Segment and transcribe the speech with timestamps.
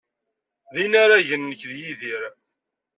[0.73, 2.21] D inaragen nekk d Yidir.